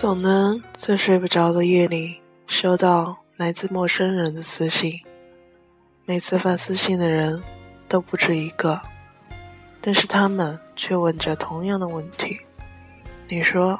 [0.00, 4.98] 总能在睡不着的夜里收到来自陌生人的私信，
[6.06, 7.42] 每次发私信的人
[7.86, 8.80] 都不止一个，
[9.82, 12.40] 但是他们却问着同样的问题
[13.28, 13.78] ：“你说，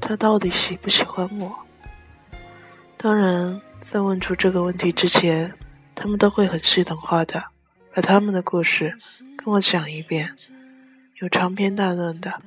[0.00, 1.54] 他到底喜不喜欢我？”
[2.96, 5.52] 当然，在问出这个问题之前，
[5.94, 7.44] 他们都会很系统化的
[7.94, 8.96] 把他们的故事
[9.36, 10.34] 跟我讲一遍，
[11.20, 12.40] 有长篇大论的，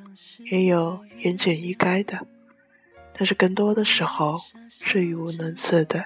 [0.50, 2.26] 也有言简意赅的。
[3.18, 4.36] 但是更多的时候
[4.70, 6.06] 是语无伦次的。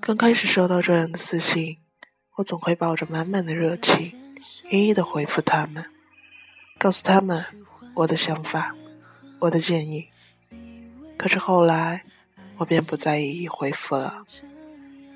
[0.00, 1.76] 刚开始收到这样的私信，
[2.36, 4.14] 我总会抱着满满的热情，
[4.70, 5.84] 一一的回复他们，
[6.78, 7.44] 告诉他们
[7.94, 8.74] 我的想法、
[9.40, 10.08] 我的建议。
[11.18, 12.04] 可是后来，
[12.56, 14.24] 我便不再一一回复了，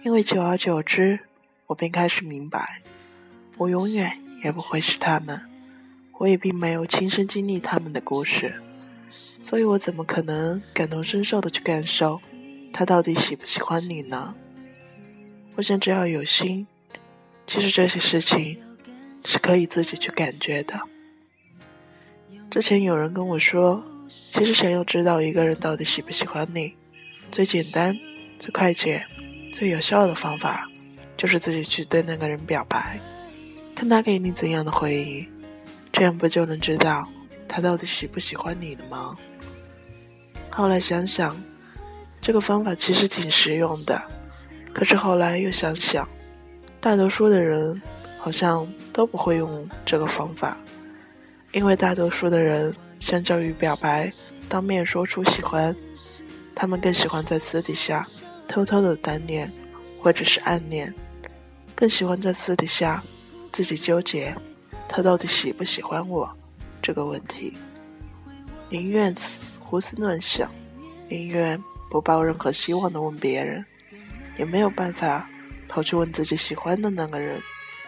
[0.05, 1.21] 因为久而久之，
[1.69, 2.83] 我便开始明白，
[3.57, 5.41] 我永远也不会是他们，
[6.19, 8.61] 我也并没有亲身经历他们的故事。
[9.43, 12.21] 所以我怎么可能感同身受的去感受
[12.73, 14.35] 他到底喜不喜欢你呢？
[15.57, 16.67] 我想只要有心，
[17.47, 18.57] 其实这些事情
[19.25, 20.81] 是可以自己去感觉的。
[22.49, 26.75] 之前有人跟我说，其实想要知道一个人到底喜不喜欢你，
[27.33, 27.99] 最简单、
[28.39, 29.05] 最快捷、
[29.53, 30.69] 最有效的方法，
[31.17, 32.99] 就是自己去对那个人表白，
[33.75, 35.29] 看他给你怎样的回应，
[35.93, 37.07] 这样不就能知道
[37.49, 39.15] 他到底喜不喜欢你了吗？
[40.55, 41.35] 后来想想，
[42.21, 44.01] 这个方法其实挺实用的。
[44.75, 46.07] 可是后来又想想，
[46.79, 47.81] 大多数的人
[48.19, 50.57] 好像都不会用这个方法，
[51.53, 54.13] 因为大多数的人相较于表白
[54.49, 55.75] 当面说出喜欢，
[56.55, 58.07] 他们更喜欢在私底下
[58.47, 59.51] 偷偷的单恋
[60.01, 60.93] 或者是暗恋，
[61.75, 63.03] 更喜欢在私底下
[63.51, 64.35] 自己纠结
[64.87, 66.31] 他到底喜不喜欢我
[66.83, 67.55] 这个问题，
[68.69, 69.15] 宁愿。
[69.73, 70.51] 胡思乱想，
[71.09, 71.59] 宁愿
[71.89, 73.65] 不抱任何希望的问别人，
[74.37, 75.27] 也没有办法
[75.67, 77.41] 跑去问自己喜欢的那个人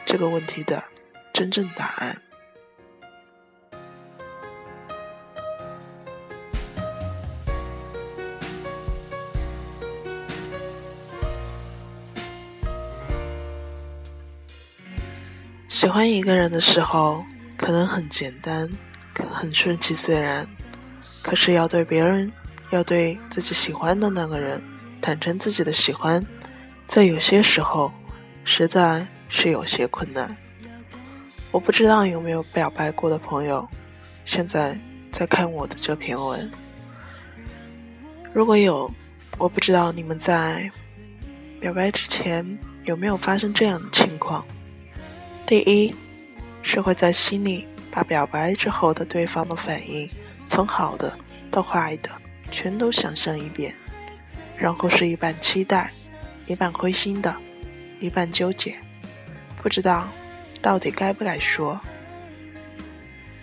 [0.07, 0.83] 这个问题的
[1.35, 2.19] 真正答案。
[15.69, 17.23] 喜欢一个人的时候，
[17.59, 18.71] 可能很简单，
[19.31, 20.49] 很顺其自然。
[21.25, 22.31] 可是要对别人，
[22.69, 24.63] 要对自己喜欢的那个人
[25.01, 26.23] 坦诚自己的喜欢，
[26.87, 27.91] 在有些时候，
[28.45, 30.37] 实在是有些困难。
[31.51, 33.67] 我不知道有没有表白过的朋友，
[34.27, 34.79] 现在
[35.11, 36.51] 在看我的这篇文。
[38.35, 38.91] 如果有，
[39.39, 40.71] 我不知道你们在
[41.59, 44.45] 表白之前有没有发生这样的情况。
[45.47, 45.95] 第一，
[46.61, 50.07] 是会在心里把表白之后的对方的反应。
[50.55, 51.13] 从好的
[51.51, 52.09] 到坏的，
[52.49, 53.75] 全都想象一遍，
[54.57, 55.91] 然后是一半期待，
[56.47, 57.35] 一半灰心的，
[57.99, 58.73] 一半纠结，
[59.61, 60.09] 不知道
[60.63, 61.81] 到底该不该说。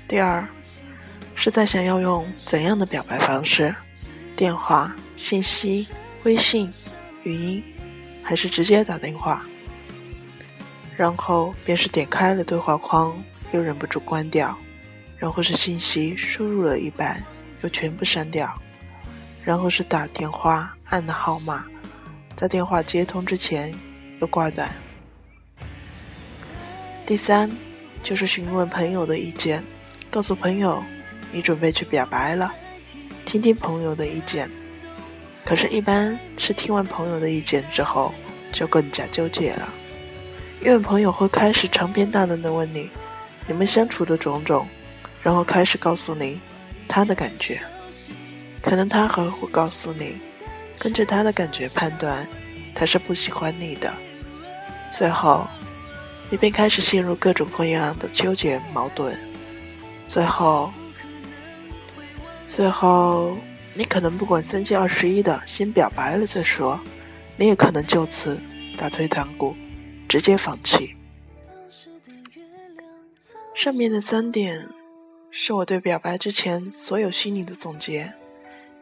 [0.07, 0.47] 第二，
[1.35, 3.75] 是在想要用怎样的表白方式，
[4.37, 5.85] 电话、信息、
[6.23, 6.71] 微信、
[7.23, 7.61] 语音，
[8.23, 9.45] 还是直接打电话？
[10.95, 14.57] 然后便是点开了对话框，又忍不住关掉。
[15.21, 17.23] 然后是信息输入了一半，
[17.61, 18.47] 又全部删掉；
[19.43, 21.63] 然后是打电话按的号码，
[22.35, 23.71] 在电话接通之前
[24.19, 24.73] 又挂断。
[27.05, 27.51] 第三，
[28.01, 29.63] 就是询问朋友的意见，
[30.09, 30.83] 告诉朋友
[31.31, 32.51] 你准备去表白了，
[33.23, 34.49] 听听朋友的意见。
[35.45, 38.11] 可是，一般是听完朋友的意见之后，
[38.51, 39.69] 就更加纠结了，
[40.65, 42.89] 因为朋友会开始长篇大论的问你，
[43.45, 44.67] 你们相处的种种。
[45.23, 46.39] 然后开始告诉你
[46.87, 47.61] 他的感觉，
[48.61, 50.15] 可能他还会告诉你，
[50.79, 52.27] 根据他的感觉判断，
[52.73, 53.93] 他是不喜欢你的。
[54.91, 55.47] 最后，
[56.29, 59.17] 你便开始陷入各种各样的纠结矛盾。
[60.07, 60.71] 最后，
[62.45, 63.37] 最后，
[63.73, 66.77] 你可能不管三七二十一的先表白了再说，
[67.37, 68.37] 你也可能就此
[68.77, 69.55] 打退堂鼓，
[70.09, 70.93] 直接放弃。
[73.53, 74.67] 上面的三点。
[75.33, 78.13] 是我对表白之前所有心理的总结，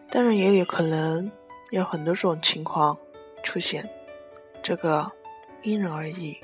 [0.09, 1.31] 当然也有可能
[1.69, 2.97] 有很多种情况
[3.43, 3.87] 出现，
[4.63, 5.09] 这个
[5.61, 6.35] 因人而异。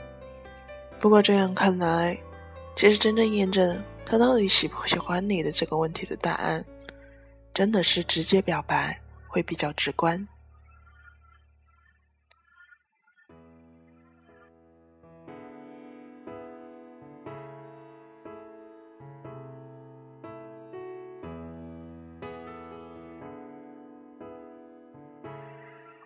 [0.99, 2.15] 不过这样看来，
[2.75, 6.63] 其实真正验证他到底喜不喜欢你的这个问题的答案，
[7.51, 10.27] 真的是直接表白会比较直观。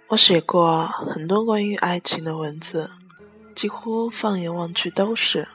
[0.10, 2.90] 我写过很多关于爱情的文字，
[3.54, 5.48] 几乎放眼望去都是。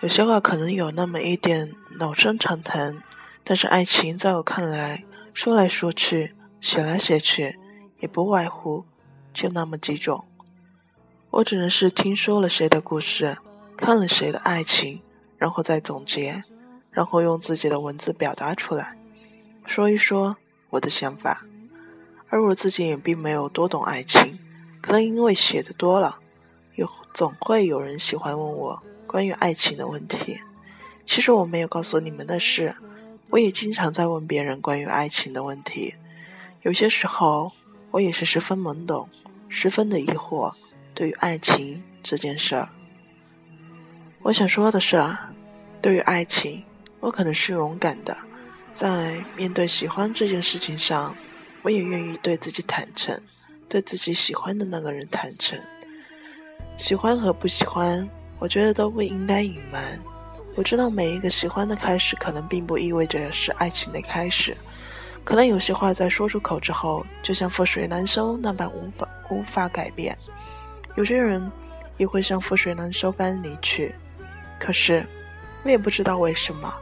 [0.00, 3.02] 有些话可能有那么一点老生常谈，
[3.42, 5.04] 但是爱情在我看来，
[5.34, 7.58] 说来说去，写来写去，
[7.98, 8.84] 也不外乎
[9.34, 10.24] 就那么几种。
[11.30, 13.36] 我只能是听说了谁的故事，
[13.76, 15.02] 看了谁的爱情，
[15.36, 16.44] 然后再总结，
[16.92, 18.96] 然后用自己的文字表达出来，
[19.66, 20.36] 说一说
[20.70, 21.44] 我的想法。
[22.30, 24.38] 而我自己也并没有多懂爱情，
[24.80, 26.18] 可能因为写的多了，
[26.74, 30.40] 有总会有人喜欢问我关于爱情的问题。
[31.06, 32.76] 其实我没有告诉你们的是，
[33.30, 35.94] 我也经常在问别人关于爱情的问题。
[36.62, 37.50] 有些时候，
[37.90, 39.08] 我也是十分懵懂，
[39.48, 40.52] 十分的疑惑，
[40.92, 42.68] 对于爱情这件事儿。
[44.20, 45.02] 我想说的是，
[45.80, 46.62] 对于爱情，
[47.00, 48.14] 我可能是勇敢的，
[48.74, 51.16] 在面对喜欢这件事情上。
[51.62, 53.20] 我也愿意对自己坦诚，
[53.68, 55.58] 对自己喜欢的那个人坦诚。
[56.76, 58.08] 喜欢和不喜欢，
[58.38, 59.98] 我觉得都不应该隐瞒。
[60.54, 64.56] 我知道每一个喜欢的开始，可能并不意味着是爱情的开始。
[65.24, 70.16] 可能有些话在说出口之后，就像覆水难收那般无法无法改变。
[70.96, 71.50] 有些人
[71.96, 73.94] 也会像覆水难收般离去。
[74.58, 75.04] 可是，
[75.64, 76.72] 我也不知道为什么，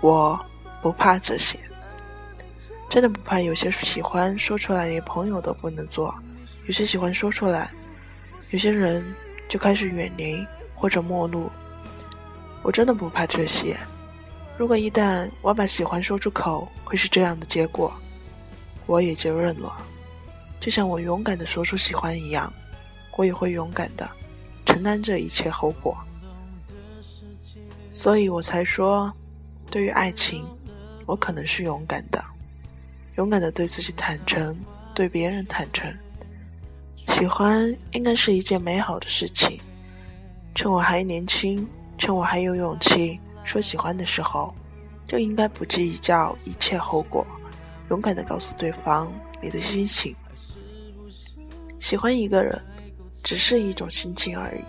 [0.00, 0.38] 我
[0.82, 1.58] 不怕这些。
[2.88, 6.14] 真的不怕有些喜欢说出来连朋友都不能做，
[6.66, 7.70] 有些喜欢说出来，
[8.50, 9.04] 有些人
[9.48, 10.44] 就开始远离
[10.74, 11.50] 或者陌路。
[12.62, 13.76] 我真的不怕这些。
[14.56, 17.92] 如果一旦我把喜欢说出口，会是这样的结果，
[18.86, 19.72] 我也就认了。
[20.58, 22.52] 就像我勇敢的说出喜欢一样，
[23.16, 24.10] 我也会勇敢的
[24.66, 25.96] 承担这一切后果。
[27.92, 29.12] 所以我才说，
[29.70, 30.44] 对于爱情，
[31.06, 32.24] 我可能是勇敢的。
[33.18, 34.56] 勇敢的对自己坦诚，
[34.94, 35.92] 对别人坦诚。
[37.08, 39.60] 喜欢应该是一件美好的事情。
[40.54, 41.66] 趁我还年轻，
[41.98, 44.54] 趁我还有勇气说喜欢的时候，
[45.04, 47.26] 就应该不计较一切后果，
[47.90, 49.12] 勇敢的告诉对方
[49.42, 50.14] 你的心情。
[51.80, 52.56] 喜欢一个人，
[53.24, 54.62] 只是一种心情而已。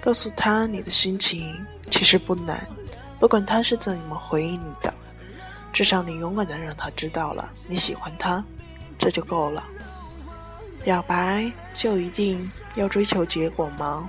[0.00, 1.54] 告诉他你的心情
[1.92, 2.66] 其实不难，
[3.20, 4.91] 不管他是怎么回应你的。
[5.72, 8.44] 至少你勇敢的让他知道了你喜欢他，
[8.98, 9.64] 这就够了。
[10.84, 14.08] 表白就一定要追求结果吗？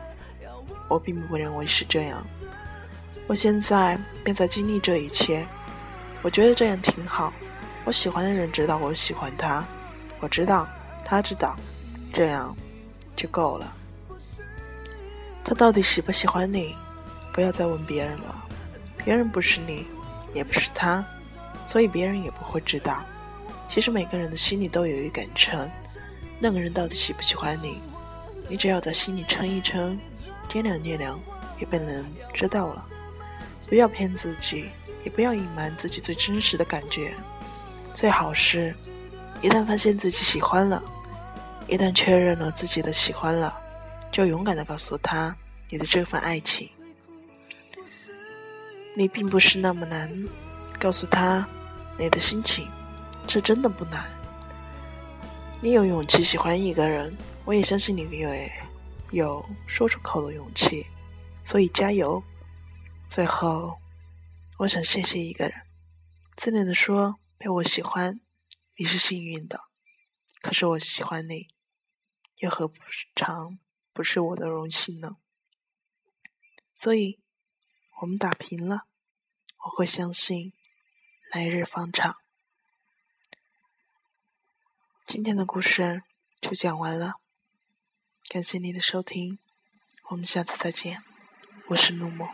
[0.89, 2.25] 我并不认为是这样。
[3.27, 5.47] 我现在便在经历这一切，
[6.21, 7.31] 我觉得这样挺好。
[7.85, 9.63] 我喜欢的人知道我喜欢他，
[10.19, 10.67] 我知道
[11.05, 11.55] 他知道，
[12.11, 12.55] 这样
[13.15, 13.73] 就够了。
[15.43, 16.75] 他到底喜不喜欢你？
[17.31, 18.43] 不要再问别人了，
[19.03, 19.85] 别人不是你，
[20.33, 21.05] 也不是他。
[21.73, 23.03] 所以别人也不会知道。
[23.67, 25.67] 其实每个人的心里都有一杆秤，
[26.37, 27.79] 那个人到底喜不喜欢你，
[28.47, 29.99] 你只要在心里称一称，
[30.47, 31.19] 掂量掂量，
[31.59, 32.85] 也便能知道了。
[33.67, 34.69] 不要骗自己，
[35.03, 37.11] 也不要隐瞒自己最真实的感觉。
[37.91, 38.75] 最好是，
[39.41, 40.79] 一旦发现自己喜欢了，
[41.67, 43.51] 一旦确认了自己的喜欢了，
[44.11, 45.35] 就勇敢的告诉他
[45.69, 46.69] 你的这份爱情。
[48.95, 50.07] 你并不是那么难。
[50.79, 51.47] 告诉他
[51.97, 52.69] 你的心情，
[53.27, 54.09] 这真的不难。
[55.61, 58.29] 你有勇气喜欢一个人，我也相信你有
[59.11, 60.85] 有说出口的勇气，
[61.43, 62.21] 所以加油。
[63.09, 63.77] 最后，
[64.57, 65.53] 我想谢谢一个人，
[66.35, 68.19] 自恋的说被我喜欢，
[68.75, 69.61] 你是幸运的。
[70.41, 71.47] 可是我喜欢你，
[72.37, 72.69] 又何
[73.15, 73.59] 尝
[73.93, 75.17] 不是我的荣幸呢？
[76.75, 77.21] 所以，
[78.01, 78.87] 我们打平了，
[79.63, 80.53] 我会相信。
[81.33, 82.15] 来日方长。
[85.07, 86.03] 今天的故事
[86.39, 87.15] 就讲完了，
[88.29, 89.39] 感谢您的收听，
[90.11, 91.03] 我们下次再见，
[91.69, 92.29] 我是怒墨。